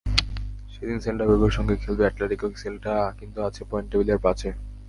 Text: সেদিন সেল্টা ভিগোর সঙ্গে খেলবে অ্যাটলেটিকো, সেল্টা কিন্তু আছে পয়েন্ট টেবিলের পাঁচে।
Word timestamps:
সেদিন 0.73 0.97
সেল্টা 1.05 1.25
ভিগোর 1.29 1.51
সঙ্গে 1.57 1.75
খেলবে 1.83 2.03
অ্যাটলেটিকো, 2.05 2.47
সেল্টা 2.63 2.93
কিন্তু 3.19 3.37
আছে 3.47 3.61
পয়েন্ট 3.69 3.87
টেবিলের 3.91 4.19
পাঁচে। 4.25 4.49